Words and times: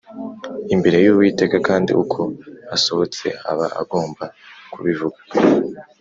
imbere 0.73 0.97
y 1.05 1.09
Uwiteka 1.13 1.57
kandi 1.67 1.91
uko 2.03 2.19
asohotse 2.75 3.27
aba 3.51 3.67
agomba 3.81 4.23
kubivuga 4.71 5.19